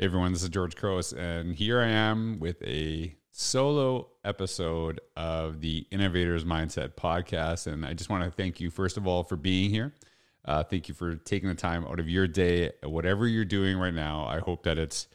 [0.00, 5.60] Hey everyone, this is George Couros, and here I am with a solo episode of
[5.60, 7.66] the Innovators Mindset podcast.
[7.66, 9.92] And I just want to thank you, first of all, for being here.
[10.44, 13.92] Uh, thank you for taking the time out of your day, whatever you're doing right
[13.92, 14.24] now.
[14.24, 15.08] I hope that it's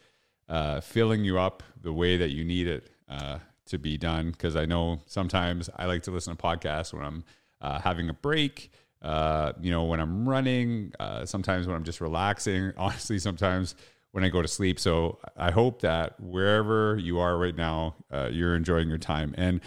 [0.50, 4.32] uh, filling you up the way that you need it uh, to be done.
[4.32, 7.24] Because I know sometimes I like to listen to podcasts when I'm
[7.62, 8.70] uh, having a break.
[9.02, 12.74] Uh, you know, when I'm running, uh, sometimes when I'm just relaxing.
[12.78, 13.76] Honestly, sometimes
[14.14, 14.80] when I go to sleep.
[14.80, 19.34] So I hope that wherever you are right now, uh, you're enjoying your time.
[19.38, 19.60] And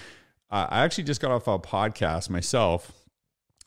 [0.48, 2.92] I actually just got off a podcast myself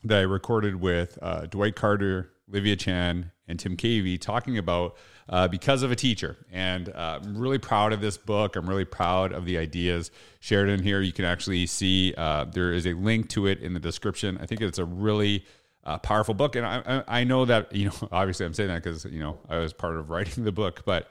[0.04, 4.96] that I recorded with uh, Dwight Carter, Livia Chan, and Tim Cavey talking about
[5.28, 6.38] uh, because of a teacher.
[6.50, 8.56] And uh, I'm really proud of this book.
[8.56, 11.02] I'm really proud of the ideas shared in here.
[11.02, 14.38] You can actually see uh, there is a link to it in the description.
[14.40, 15.44] I think it's a really
[15.84, 16.56] uh, powerful book.
[16.56, 19.58] And I, I know that, you know, obviously I'm saying that because, you know, I
[19.58, 21.08] was part of writing the book, but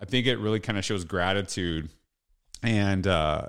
[0.00, 1.88] I think it really kind of shows gratitude.
[2.62, 3.48] And uh,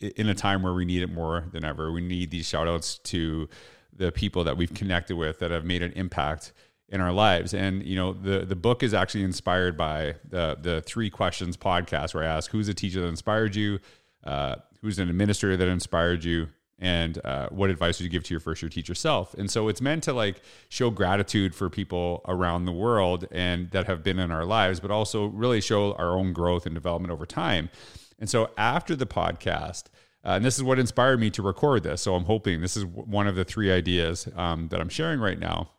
[0.00, 2.98] in a time where we need it more than ever, we need these shout outs
[2.98, 3.48] to
[3.92, 6.52] the people that we've connected with that have made an impact
[6.88, 7.54] in our lives.
[7.54, 12.14] And you know, the the book is actually inspired by the the three questions podcast
[12.14, 13.78] where I ask who's a teacher that inspired you,
[14.24, 16.48] uh, who's an administrator that inspired you,
[16.82, 19.68] and uh, what advice would you give to your first year teacher self and so
[19.68, 24.18] it's meant to like show gratitude for people around the world and that have been
[24.18, 27.70] in our lives but also really show our own growth and development over time
[28.18, 29.84] and so after the podcast
[30.24, 32.84] uh, and this is what inspired me to record this so i'm hoping this is
[32.84, 35.70] one of the three ideas um, that i'm sharing right now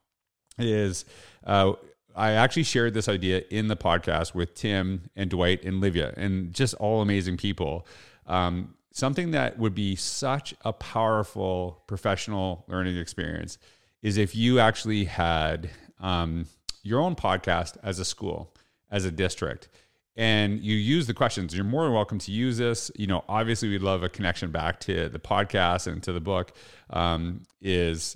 [0.57, 1.03] is
[1.45, 1.73] uh,
[2.15, 6.53] I actually shared this idea in the podcast with Tim and Dwight and Livia, and
[6.53, 7.87] just all amazing people.
[8.27, 13.57] Um, something that would be such a powerful professional learning experience
[14.01, 16.45] is if you actually had um,
[16.83, 18.53] your own podcast as a school,
[18.91, 19.67] as a district,
[20.15, 21.55] and you use the questions.
[21.55, 22.91] You're more than welcome to use this.
[22.95, 26.55] You know, obviously, we'd love a connection back to the podcast and to the book.
[26.91, 28.15] Um, is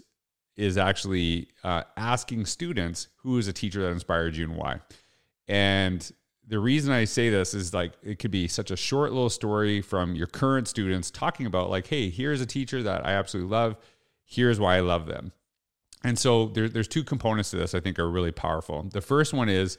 [0.56, 4.80] is actually uh, asking students who is a teacher that inspired you and why.
[5.48, 6.12] And
[6.48, 9.82] the reason I say this is like it could be such a short little story
[9.82, 13.76] from your current students talking about like, hey, here's a teacher that I absolutely love.
[14.24, 15.34] Here's why I love them.
[16.04, 18.84] And so there, there's two components to this I think are really powerful.
[18.84, 19.78] The first one is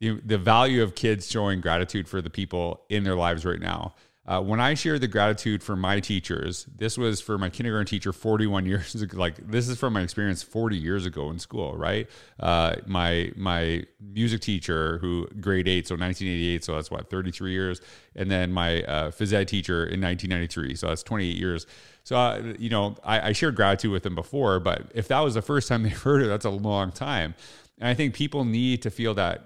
[0.00, 3.94] the, the value of kids showing gratitude for the people in their lives right now.
[4.26, 8.12] Uh, when I share the gratitude for my teachers, this was for my kindergarten teacher
[8.12, 9.16] 41 years ago.
[9.16, 12.08] Like this is from my experience 40 years ago in school, right?
[12.40, 17.80] Uh, my my music teacher who grade eight, so 1988, so that's what 33 years,
[18.16, 21.66] and then my uh, phys ed teacher in 1993, so that's 28 years.
[22.02, 25.34] So uh, you know, I, I shared gratitude with them before, but if that was
[25.34, 27.34] the first time they heard it, that's a long time.
[27.78, 29.44] And I think people need to feel that,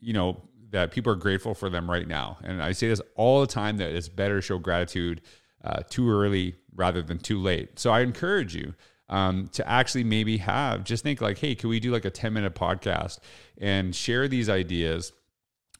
[0.00, 2.38] you know, that people are grateful for them right now.
[2.42, 5.20] And I say this all the time that it's better to show gratitude
[5.64, 7.78] uh, too early rather than too late.
[7.78, 8.74] So I encourage you
[9.08, 12.32] um, to actually maybe have just think like, hey, can we do like a 10
[12.32, 13.18] minute podcast
[13.58, 15.12] and share these ideas?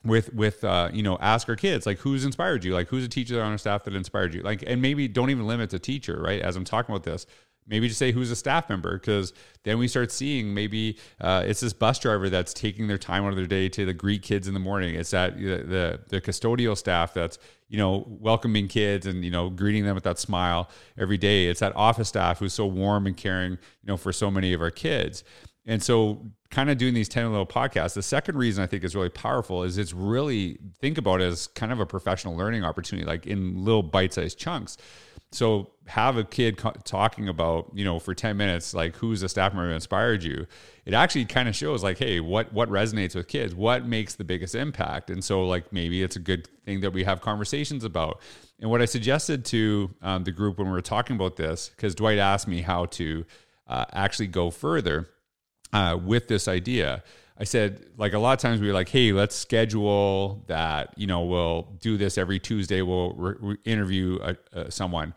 [0.05, 3.09] with with uh, you know ask our kids like who's inspired you like who's a
[3.09, 6.21] teacher on our staff that inspired you like and maybe don't even limit to teacher
[6.23, 7.27] right as i'm talking about this
[7.66, 9.32] maybe just say who's a staff member because
[9.62, 13.31] then we start seeing maybe uh, it's this bus driver that's taking their time out
[13.31, 14.94] of their day to the greet kids in the morning.
[14.94, 17.38] It's that the, the, custodial staff that's
[17.69, 20.69] you know welcoming kids and you know greeting them with that smile
[20.99, 21.47] every day.
[21.47, 24.60] It's that office staff who's so warm and caring you know for so many of
[24.60, 25.25] our kids.
[25.66, 28.97] And so kind of doing these 10 little podcasts the second reason i think is
[28.97, 33.06] really powerful is it's really think about it as kind of a professional learning opportunity
[33.06, 34.76] like in little bite-sized chunks
[35.33, 39.29] so have a kid co- talking about, you know, for 10 minutes, like who's a
[39.29, 40.47] staff member that inspired you.
[40.85, 43.55] It actually kind of shows like, hey, what what resonates with kids?
[43.55, 45.11] What makes the biggest impact?
[45.11, 48.21] And so like maybe it's a good thing that we have conversations about.
[48.61, 51.95] And what I suggested to um, the group when we were talking about this, because
[51.95, 53.25] Dwight asked me how to
[53.67, 55.09] uh, actually go further
[55.73, 57.03] uh, with this idea.
[57.40, 60.92] I said, like a lot of times we were like, hey, let's schedule that.
[60.96, 62.82] You know, we'll do this every Tuesday.
[62.82, 65.14] We'll re- interview a, a, someone,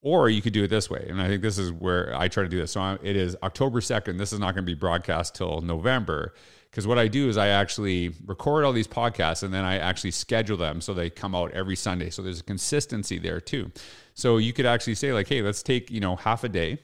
[0.00, 1.06] or you could do it this way.
[1.10, 2.72] And I think this is where I try to do this.
[2.72, 4.16] So I'm, it is October second.
[4.16, 6.32] This is not going to be broadcast till November
[6.70, 10.12] because what I do is I actually record all these podcasts and then I actually
[10.12, 12.08] schedule them so they come out every Sunday.
[12.08, 13.70] So there's a consistency there too.
[14.14, 16.78] So you could actually say like, hey, let's take you know half a day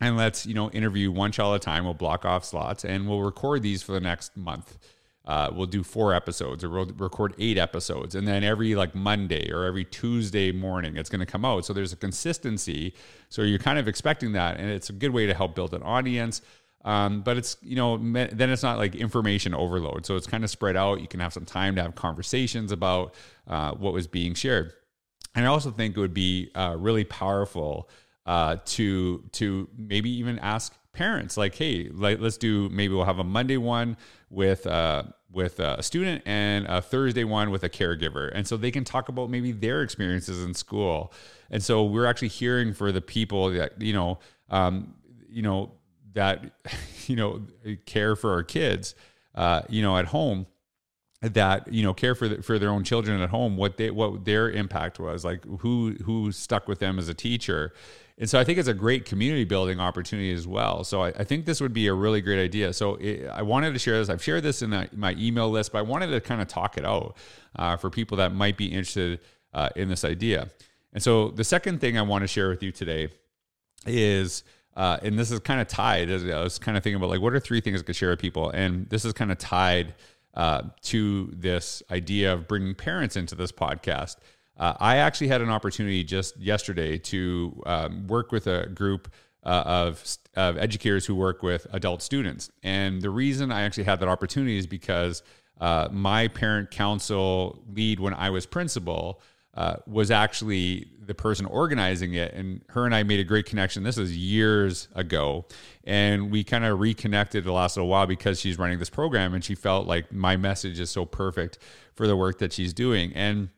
[0.00, 1.84] and let's you know interview one child at a time.
[1.84, 4.78] We'll block off slots and we'll record these for the next month.
[5.24, 8.14] Uh, we'll do four episodes or we'll record eight episodes.
[8.14, 11.66] And then every like monday or every tuesday morning it's going to come out.
[11.66, 12.94] So there's a consistency.
[13.28, 15.82] So you're kind of expecting that and it's a good way to help build an
[15.82, 16.40] audience.
[16.84, 20.48] Um, but it's you know then it's not like information overload, so it's kind of
[20.48, 21.00] spread out.
[21.00, 23.14] You can have some time to have conversations about
[23.48, 24.72] uh, what was being shared,
[25.34, 27.90] and I also think it would be uh, really powerful
[28.28, 33.24] uh, to to maybe even ask parents like, hey, let's do maybe we'll have a
[33.24, 33.96] Monday one
[34.28, 38.70] with uh, with a student and a Thursday one with a caregiver, and so they
[38.70, 41.10] can talk about maybe their experiences in school,
[41.50, 44.18] and so we're actually hearing for the people that you know
[44.50, 44.94] um,
[45.30, 45.72] you know
[46.12, 46.52] that
[47.06, 47.40] you know
[47.86, 48.94] care for our kids
[49.36, 50.46] uh, you know at home
[51.20, 54.24] that you know care for the, for their own children at home what they what
[54.24, 57.72] their impact was like who who stuck with them as a teacher
[58.20, 60.82] and so I think it's a great community building opportunity as well.
[60.82, 62.72] So I, I think this would be a really great idea.
[62.72, 64.08] So it, I wanted to share this.
[64.08, 66.84] I've shared this in my email list, but I wanted to kind of talk it
[66.84, 67.16] out
[67.54, 69.20] uh, for people that might be interested
[69.54, 70.48] uh, in this idea.
[70.92, 73.08] And so the second thing I want to share with you today
[73.86, 74.42] is
[74.76, 76.10] uh, and this is kind of tied.
[76.10, 78.20] I was kind of thinking about like, what are three things I could share with
[78.20, 78.50] people?
[78.50, 79.94] And this is kind of tied
[80.38, 84.16] uh, to this idea of bringing parents into this podcast.
[84.56, 89.12] Uh, I actually had an opportunity just yesterday to um, work with a group
[89.44, 90.02] uh, of,
[90.36, 92.50] of educators who work with adult students.
[92.62, 95.22] And the reason I actually had that opportunity is because
[95.60, 99.20] uh, my parent council lead when I was principal
[99.54, 102.34] uh, was actually the person organizing it.
[102.34, 103.82] And her and I made a great connection.
[103.82, 105.46] This was years ago.
[105.84, 109.42] And we kind of reconnected the last little while because she's running this program and
[109.42, 111.58] she felt like my message is so perfect
[111.94, 113.12] for the work that she's doing.
[113.14, 113.48] And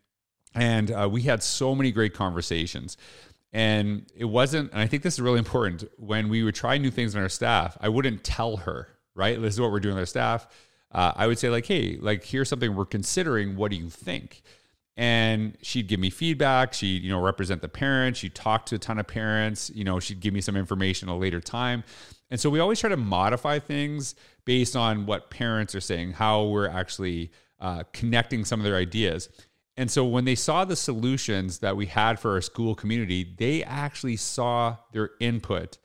[0.54, 2.96] and uh, we had so many great conversations.
[3.52, 5.84] And it wasn't, and I think this is really important.
[5.96, 9.40] When we would try new things in our staff, I wouldn't tell her, right?
[9.40, 10.46] This is what we're doing with our staff.
[10.92, 13.56] Uh, I would say, like, hey, like, here's something we're considering.
[13.56, 14.42] What do you think?
[14.96, 16.72] And she'd give me feedback.
[16.72, 18.18] She'd you know represent the parents.
[18.18, 19.70] She'd talk to a ton of parents.
[19.74, 21.84] You know she'd give me some information at a later time.
[22.30, 24.14] And so we always try to modify things
[24.44, 29.28] based on what parents are saying how we're actually uh, connecting some of their ideas.
[29.76, 33.64] And so when they saw the solutions that we had for our school community they
[33.64, 35.78] actually saw their input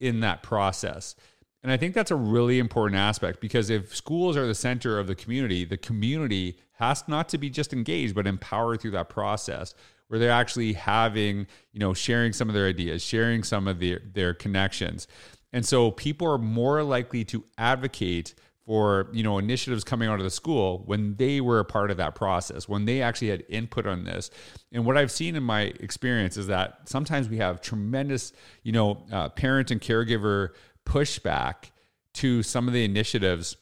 [0.00, 1.14] in that process.
[1.62, 5.08] And I think that's a really important aspect because if schools are the center of
[5.08, 9.74] the community, the community has not to be just engaged, but empowered through that process
[10.08, 14.00] where they're actually having, you know, sharing some of their ideas, sharing some of their,
[14.12, 15.08] their connections.
[15.52, 18.34] And so people are more likely to advocate
[18.64, 21.96] for, you know, initiatives coming out of the school when they were a part of
[21.96, 24.30] that process, when they actually had input on this.
[24.72, 28.32] And what I've seen in my experience is that sometimes we have tremendous,
[28.64, 30.50] you know, uh, parent and caregiver
[30.84, 31.70] pushback
[32.14, 33.56] to some of the initiatives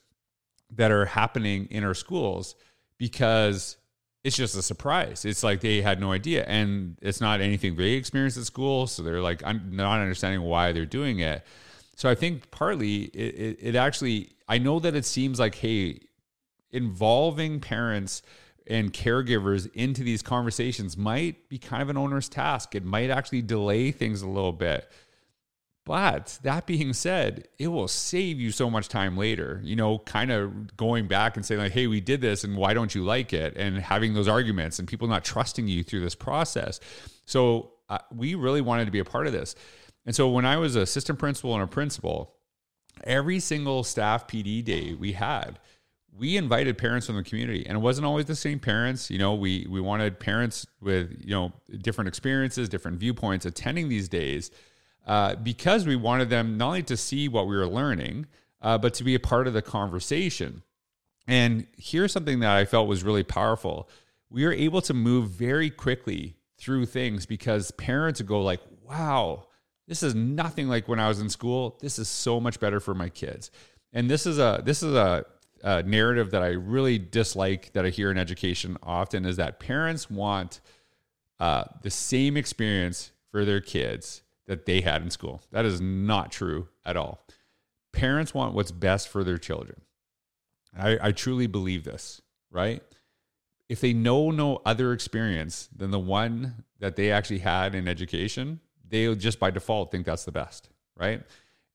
[0.70, 2.55] that are happening in our schools
[3.05, 3.77] because
[4.23, 5.27] it's just a surprise.
[5.27, 9.03] It's like they had no idea, and it's not anything they experienced at school, so
[9.03, 11.45] they're like I'm not understanding why they're doing it.
[11.97, 16.01] So I think partly it, it, it actually I know that it seems like hey,
[16.71, 18.23] involving parents
[18.67, 22.75] and caregivers into these conversations might be kind of an onerous task.
[22.75, 24.91] It might actually delay things a little bit.
[25.87, 30.31] But that being said, it will save you so much time later, you know, kind
[30.31, 33.35] of going back and saying, like, hey, we did this and why don't you like
[33.35, 33.55] it?
[33.57, 36.81] And having those arguments and people not trusting you through this process.
[37.27, 39.55] So uh, we really wanted to be a part of this.
[40.07, 42.35] And so when I was assistant principal and a principal,
[43.05, 45.59] every single staff PD day we had,
[46.17, 49.35] we invited parents from the community and it wasn't always the same parents you know
[49.35, 54.53] we we wanted parents with you know different experiences different viewpoints attending these days
[55.06, 58.26] uh, because we wanted them not only to see what we were learning,
[58.62, 60.62] uh, but to be a part of the conversation.
[61.26, 63.88] And here's something that I felt was really powerful.
[64.30, 69.49] We were able to move very quickly through things because parents would go like, "Wow,
[69.87, 71.78] this is nothing like when I was in school.
[71.80, 73.50] This is so much better for my kids."
[73.92, 75.25] And this is a this is a,
[75.62, 80.11] a narrative that I really dislike that I hear in education often is that parents
[80.11, 80.61] want
[81.38, 85.43] uh, the same experience for their kids that they had in school.
[85.51, 87.27] That is not true at all.
[87.93, 89.81] Parents want what's best for their children.
[90.77, 92.21] I, I truly believe this,
[92.51, 92.83] right?
[93.69, 98.61] If they know no other experience than the one that they actually had in education,
[98.89, 101.23] they'll just by default think that's the best, right?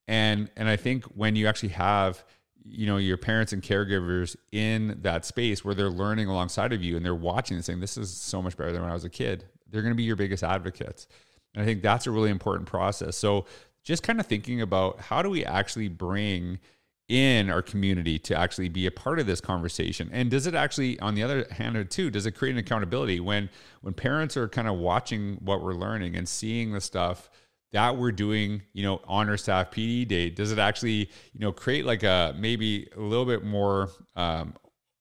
[0.08, 2.24] And and I think when you actually have
[2.64, 6.98] you know your parents and caregivers in that space where they're learning alongside of you
[6.98, 9.10] and they're watching and saying this is so much better than when I was a
[9.10, 11.08] kid, they're going to be your biggest advocates.
[11.54, 13.18] And I think that's a really important process.
[13.18, 13.46] So
[13.84, 16.60] just kind of thinking about how do we actually bring
[17.08, 21.00] in our community to actually be a part of this conversation and does it actually
[21.00, 23.50] on the other hand too does it create an accountability when
[23.82, 27.32] when parents are kind of watching what we're learning and seeing the stuff
[27.72, 30.30] that we're doing, you know, on our staff PD day?
[30.30, 34.54] Does it actually, you know, create like a maybe a little bit more um,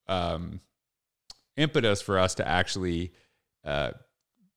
[0.06, 0.60] um,
[1.56, 3.12] impetus for us to actually
[3.64, 3.92] uh,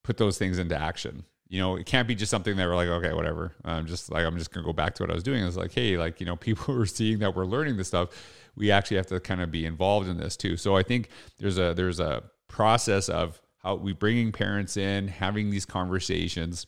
[0.03, 1.23] put those things into action?
[1.51, 3.51] You know, it can't be just something that we're like, okay, whatever.
[3.65, 5.43] I'm just like, I'm just gonna go back to what I was doing.
[5.43, 8.09] It's like, hey, like, you know, people are seeing that we're learning this stuff.
[8.55, 10.55] We actually have to kind of be involved in this too.
[10.55, 15.49] So I think there's a there's a process of how we bringing parents in, having
[15.49, 16.67] these conversations,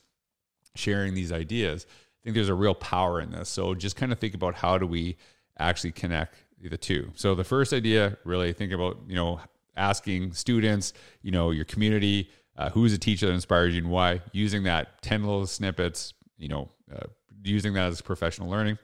[0.74, 1.86] sharing these ideas.
[1.88, 3.48] I think there's a real power in this.
[3.48, 5.16] So just kind of think about how do we
[5.58, 7.10] actually connect the two.
[7.14, 9.40] So the first idea, really think about, you know,
[9.76, 14.20] asking students, you know, your community, uh, who's a teacher that inspires you and why,
[14.32, 17.06] using that 10 little snippets, you know, uh,
[17.42, 18.78] using that as professional learning.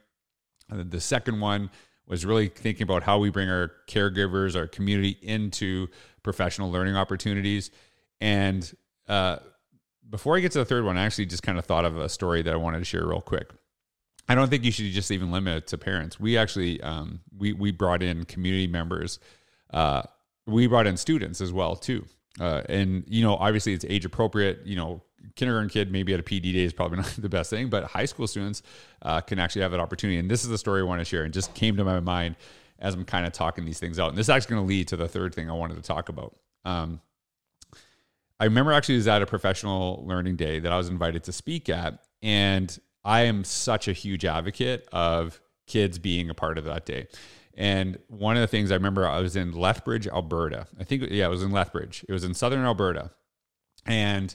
[0.68, 1.70] And then the second one
[2.06, 5.88] was really thinking about how we bring our caregivers, our community into
[6.22, 7.70] professional learning opportunities.
[8.20, 8.70] And
[9.08, 9.36] uh,
[10.08, 12.08] before I get to the third one, I actually just kind of thought of a
[12.08, 13.50] story that I wanted to share real quick.
[14.28, 16.20] I don't think you should just even limit it to parents.
[16.20, 19.18] We actually um, we we brought in community members.
[19.72, 20.02] Uh,
[20.46, 22.06] we brought in students as well too,
[22.40, 24.62] uh, and you know obviously it's age appropriate.
[24.64, 25.02] You know,
[25.36, 28.06] kindergarten kid maybe at a PD day is probably not the best thing, but high
[28.06, 28.62] school students
[29.02, 30.18] uh, can actually have that opportunity.
[30.18, 32.36] And this is the story I want to share, and just came to my mind
[32.80, 34.08] as I'm kind of talking these things out.
[34.08, 36.08] And this is actually going to lead to the third thing I wanted to talk
[36.08, 36.36] about.
[36.64, 37.00] Um,
[38.40, 41.68] I remember actually was at a professional learning day that I was invited to speak
[41.68, 41.98] at.
[42.22, 47.06] And I am such a huge advocate of kids being a part of that day.
[47.56, 50.66] And one of the things I remember, I was in Lethbridge, Alberta.
[50.78, 52.04] I think, yeah, it was in Lethbridge.
[52.08, 53.10] It was in southern Alberta.
[53.86, 54.34] And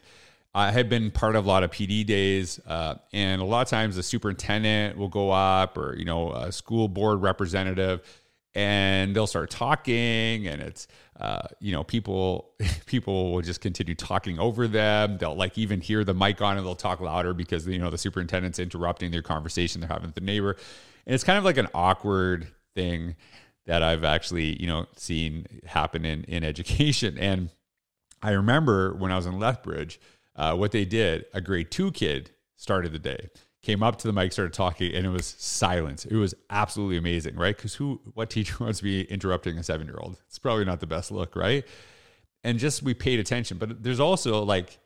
[0.53, 3.67] I had been part of a lot of PD days, uh, and a lot of
[3.67, 8.01] times the superintendent will go up, or you know, a school board representative,
[8.55, 10.87] and they'll start talking and it's
[11.19, 12.53] uh, you know people
[12.85, 16.65] people will just continue talking over them they'll like even hear the mic on and
[16.65, 20.21] they'll talk louder because you know the superintendent's interrupting their conversation they're having with the
[20.21, 20.55] neighbor
[21.05, 23.15] and it's kind of like an awkward thing
[23.65, 27.49] that i've actually you know seen happen in in education and
[28.21, 29.99] i remember when i was in lethbridge
[30.35, 33.29] uh, what they did a grade two kid started the day
[33.65, 36.05] came up to the mic, started talking, and it was silence.
[36.05, 37.57] It was absolutely amazing, right?
[37.57, 40.21] Because who, what teacher wants to be interrupting a seven year old?
[40.27, 41.65] It's probably not the best look, right?
[42.43, 43.57] And just we paid attention.
[43.57, 44.77] But there's also like,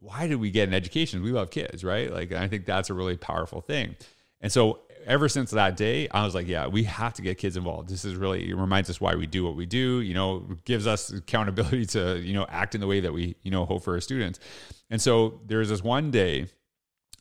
[0.00, 1.22] why did we get an education?
[1.22, 2.12] We love kids, right?
[2.12, 3.94] Like, I think that's a really powerful thing.
[4.40, 7.56] And so ever since that day, I was like, yeah, we have to get kids
[7.56, 7.88] involved.
[7.88, 11.10] This is really, reminds us why we do what we do, you know, gives us
[11.10, 14.00] accountability to, you know, act in the way that we, you know, hope for our
[14.00, 14.40] students.
[14.90, 16.46] And so there was this one day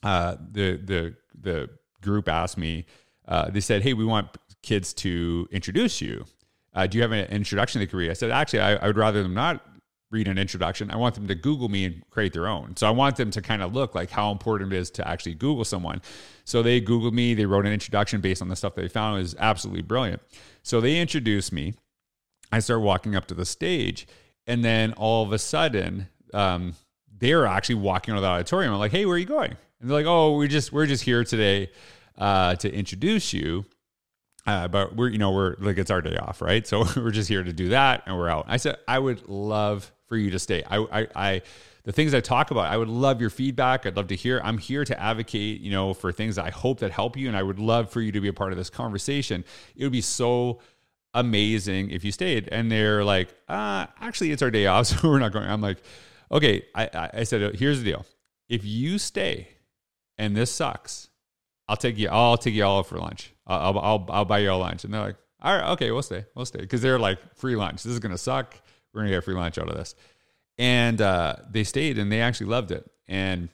[0.04, 1.70] uh, the the the
[2.01, 2.86] group asked me.
[3.27, 4.27] Uh, they said, "Hey, we want
[4.62, 6.25] kids to introduce you.
[6.74, 8.98] Uh, do you have an introduction to the career?" I said, "Actually, I, I would
[8.98, 9.65] rather them not
[10.16, 10.90] read an introduction.
[10.90, 12.78] I want them to Google me and create their own.
[12.78, 15.36] So I want them to kind of look like how important it is to actually
[15.36, 16.02] Google someone.
[16.46, 17.34] So they Googled me.
[17.34, 19.18] They wrote an introduction based on the stuff they found.
[19.18, 20.22] It was absolutely brilliant.
[20.64, 21.74] So they introduced me.
[22.52, 24.08] I start walking up to the stage,
[24.48, 26.76] and then all of a sudden, um,
[27.18, 28.72] they're actually walking out of the auditorium.
[28.72, 31.04] I'm like, "Hey, where are you going?" And they're like, "Oh, we just we're just
[31.04, 31.72] here today
[32.18, 33.66] uh, to introduce you."
[34.46, 36.66] Uh, but we're you know we're like it's our day off, right?
[36.68, 38.46] So we're just here to do that, and we're out.
[38.48, 40.64] I said I would love for you to stay.
[40.70, 41.42] I, I, I
[41.84, 43.86] the things I talk about, I would love your feedback.
[43.86, 44.42] I'd love to hear.
[44.44, 47.44] I'm here to advocate, you know, for things I hope that help you, and I
[47.44, 49.46] would love for you to be a part of this conversation.
[49.76, 50.60] It would be so
[51.14, 52.50] amazing if you stayed.
[52.52, 55.48] And they're like, uh, actually, it's our day off, so we're not going.
[55.48, 55.78] I'm like,
[56.32, 56.66] okay.
[56.74, 58.06] I, I said, here's the deal.
[58.50, 59.50] If you stay
[60.18, 61.10] and this sucks,
[61.68, 62.10] I'll take you.
[62.10, 63.32] I'll take you all for lunch.
[63.46, 64.84] I'll, I'll, I'll buy you all lunch.
[64.84, 67.84] And they're like, all right, okay, we'll stay, we'll stay, because they're like free lunch.
[67.84, 68.60] This is gonna suck.
[68.96, 69.94] We're gonna get free lunch out of this.
[70.58, 72.90] And uh, they stayed, and they actually loved it.
[73.08, 73.50] And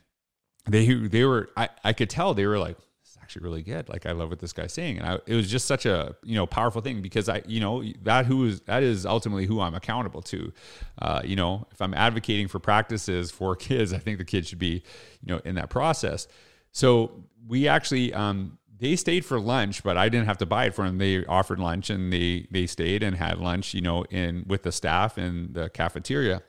[0.67, 3.89] they they were, I, I could tell they were like, it's actually really good.
[3.89, 6.36] Like I love what this guy's saying, and I, it was just such a you
[6.36, 9.74] know powerful thing because I you know that who is that is ultimately who I'm
[9.74, 10.53] accountable to.
[11.01, 14.60] Uh, you know, if I'm advocating for practices for kids, I think the kids should
[14.60, 14.83] be
[15.25, 16.27] you know in that process.
[16.71, 20.73] So we actually um, they stayed for lunch, but I didn't have to buy it
[20.73, 20.97] for them.
[20.97, 24.71] They offered lunch and they they stayed and had lunch, you know, in with the
[24.71, 26.41] staff in the cafeteria.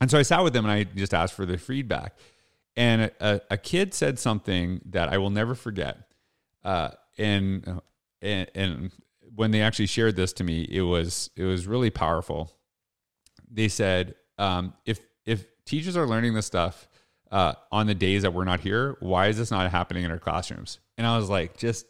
[0.00, 2.18] And so I sat with them and I just asked for their feedback.
[2.76, 5.98] And a, a kid said something that I will never forget.
[6.64, 7.80] Uh, and,
[8.20, 8.92] and and
[9.32, 12.50] when they actually shared this to me, it was it was really powerful.
[13.48, 16.88] They said, um, if if teachers are learning this stuff
[17.32, 20.18] uh, on the days that we're not here, why is this not happening in our
[20.18, 20.78] classrooms?
[20.98, 21.86] And I was like, just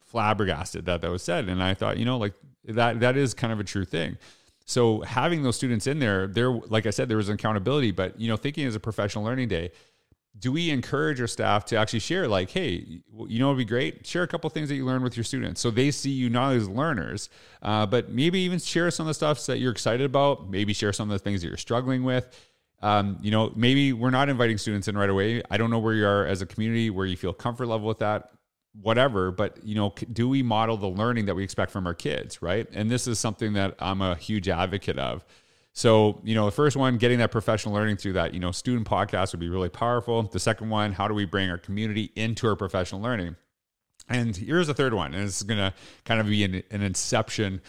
[0.00, 1.48] flabbergasted that that was said.
[1.48, 2.32] And I thought, you know, like
[2.64, 4.16] that that is kind of a true thing.
[4.64, 7.90] So having those students in there, there, like I said, there was accountability.
[7.90, 9.72] But you know, thinking as a professional learning day,
[10.38, 14.06] do we encourage our staff to actually share like hey you know it'd be great
[14.06, 16.54] share a couple things that you learned with your students so they see you not
[16.54, 17.28] as learners
[17.62, 20.92] uh, but maybe even share some of the stuff that you're excited about maybe share
[20.92, 22.28] some of the things that you're struggling with
[22.82, 25.94] um, you know maybe we're not inviting students in right away i don't know where
[25.94, 28.30] you are as a community where you feel comfort level with that
[28.80, 32.40] whatever but you know do we model the learning that we expect from our kids
[32.42, 35.24] right and this is something that i'm a huge advocate of
[35.78, 38.84] so, you know, the first one, getting that professional learning through that, you know, student
[38.84, 40.24] podcast would be really powerful.
[40.24, 43.36] The second one, how do we bring our community into our professional learning?
[44.08, 45.72] And here's the third one, and it's going to
[46.04, 47.60] kind of be an, an inception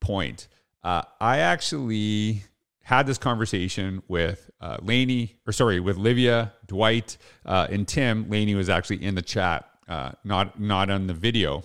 [0.00, 0.48] point.
[0.82, 2.44] Uh, I actually
[2.88, 8.30] had this conversation with uh, Lainey, or sorry, with Livia, Dwight, uh, and Tim.
[8.30, 11.64] Lainey was actually in the chat, uh, not not on the video,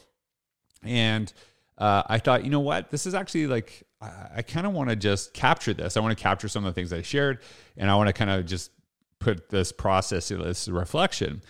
[0.84, 1.32] and
[1.78, 4.98] uh, I thought, you know what, this is actually like I, kind of want to
[4.98, 5.96] just capture this.
[5.96, 7.40] I want to capture some of the things I shared,
[7.78, 8.72] and I want to kind of just
[9.20, 11.42] put this process, this reflection.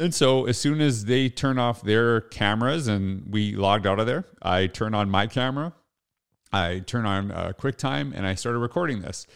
[0.00, 4.08] And so, as soon as they turn off their cameras and we logged out of
[4.08, 5.74] there, I turn on my camera,
[6.52, 9.26] I turn on uh, QuickTime, and I started recording this.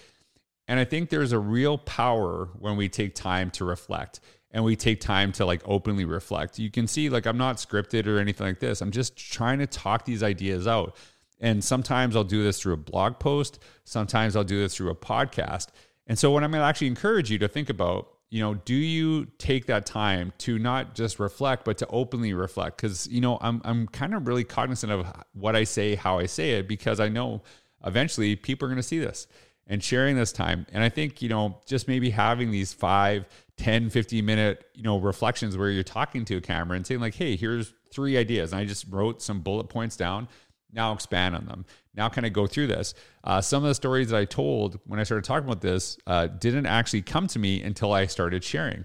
[0.66, 4.20] And I think there's a real power when we take time to reflect
[4.54, 6.58] and we take time to like openly reflect.
[6.58, 8.80] You can see, like, I'm not scripted or anything like this.
[8.80, 10.96] I'm just trying to talk these ideas out.
[11.40, 14.94] And sometimes I'll do this through a blog post, sometimes I'll do this through a
[14.94, 15.66] podcast.
[16.06, 18.74] And so, what I'm going to actually encourage you to think about, you know, do
[18.74, 22.76] you take that time to not just reflect, but to openly reflect?
[22.76, 26.26] Because, you know, I'm, I'm kind of really cognizant of what I say, how I
[26.26, 27.42] say it, because I know
[27.86, 29.28] eventually people are going to see this
[29.68, 30.66] and sharing this time.
[30.72, 33.24] And I think, you know, just maybe having these five,
[33.58, 37.14] 10, 15 minute, you know, reflections where you're talking to a camera and saying, like,
[37.14, 38.52] hey, here's three ideas.
[38.52, 40.26] And I just wrote some bullet points down
[40.72, 41.64] now expand on them
[41.94, 42.94] now kind of go through this?
[43.22, 46.26] Uh, some of the stories that i told when i started talking about this uh,
[46.26, 48.84] didn't actually come to me until i started sharing.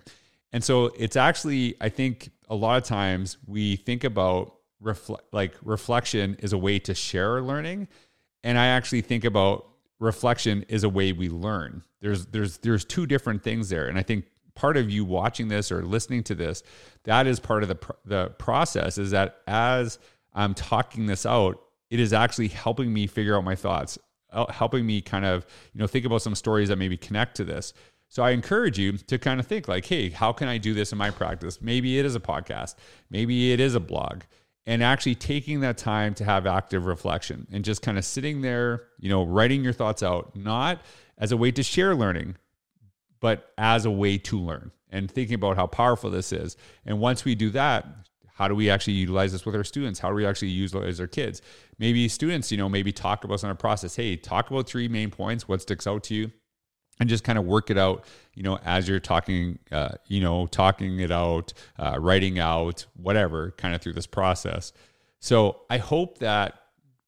[0.51, 4.55] And so it's actually i think a lot of times we think about
[5.31, 7.87] like reflection is a way to share learning.
[8.43, 9.67] And i actually think about
[9.99, 11.83] reflection is a way we learn.
[12.01, 13.87] There's there's there's two different things there.
[13.87, 14.25] And i think
[14.59, 16.63] part of you watching this or listening to this
[17.03, 19.99] that is part of the the process is that as
[20.33, 23.97] i'm talking this out it is actually helping me figure out my thoughts,
[24.49, 27.73] helping me kind of, you know, think about some stories that maybe connect to this.
[28.07, 30.91] So I encourage you to kind of think like, hey, how can I do this
[30.91, 31.61] in my practice?
[31.61, 32.75] Maybe it is a podcast,
[33.09, 34.21] maybe it is a blog,
[34.65, 38.83] and actually taking that time to have active reflection and just kind of sitting there,
[38.99, 40.81] you know, writing your thoughts out, not
[41.17, 42.35] as a way to share learning,
[43.19, 46.57] but as a way to learn and thinking about how powerful this is.
[46.85, 47.85] And once we do that,
[48.39, 49.99] how do we actually utilize this with our students?
[49.99, 51.41] How do we actually utilize our kids?
[51.77, 53.97] Maybe students, you know, maybe talk about some of the process.
[53.97, 55.45] Hey, talk about three main points.
[55.45, 56.31] What sticks out to you?
[57.01, 60.47] And just kind of work it out, you know, as you're talking, uh, you know,
[60.47, 64.71] talking it out, uh, writing out, whatever, kind of through this process.
[65.19, 66.59] So I hope that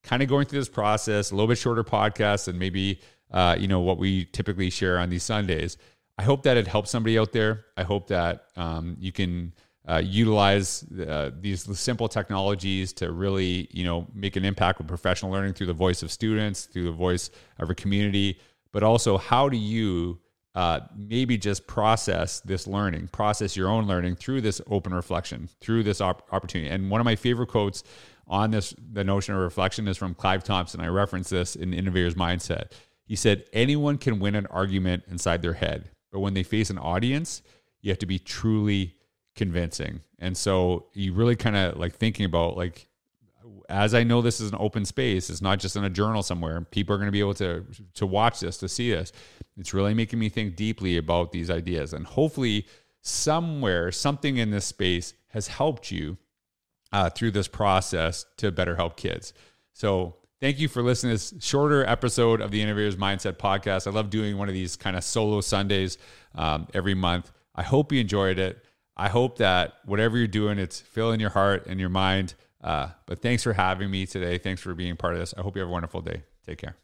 [0.04, 3.00] kind of going through this process, a little bit shorter podcast and maybe,
[3.32, 5.78] uh, you know, what we typically share on these Sundays.
[6.18, 7.68] I hope that it helps somebody out there.
[7.78, 9.54] I hope that um, you can
[9.88, 15.32] uh, utilize uh, these simple technologies to really, you know, make an impact with professional
[15.32, 18.40] learning through the voice of students, through the voice of a community,
[18.72, 20.20] but also how do you
[20.54, 25.82] uh, maybe just process this learning, process your own learning through this open reflection, through
[25.82, 26.70] this op- opportunity.
[26.70, 27.84] And one of my favorite quotes
[28.28, 30.82] on this, the notion of reflection, is from Clive Thompson.
[30.82, 32.72] I reference this in Innovator's Mindset.
[33.06, 36.78] He said, "Anyone can win an argument inside their head, but when they face an
[36.78, 37.42] audience,
[37.82, 38.96] you have to be truly."
[39.36, 40.02] Convincing.
[40.20, 42.88] And so you really kind of like thinking about like
[43.72, 46.60] as I know this is an open space, it's not just in a journal somewhere.
[46.62, 49.12] People are going to be able to to watch this, to see this.
[49.58, 52.68] It's really making me think deeply about these ideas, and hopefully,
[53.02, 56.18] somewhere, something in this space has helped you
[56.92, 59.34] uh, through this process to better help kids.
[59.74, 63.88] So, thank you for listening to this shorter episode of the Innovators Mindset podcast.
[63.88, 65.98] I love doing one of these kind of solo Sundays
[66.36, 67.32] um, every month.
[67.56, 68.64] I hope you enjoyed it.
[68.96, 72.36] I hope that whatever you're doing, it's filling your heart and your mind.
[72.64, 74.38] Uh, but thanks for having me today.
[74.38, 75.34] Thanks for being part of this.
[75.38, 76.24] I hope you have a wonderful day.
[76.46, 76.81] Take care.